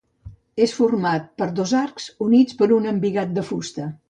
És 0.65 0.73
format 0.77 1.27
per 1.41 1.49
dos 1.59 1.75
arcs, 1.83 2.09
units 2.29 2.61
per 2.63 2.71
un 2.79 2.91
embigat 2.95 3.39
de 3.41 3.47
fusta. 3.53 3.93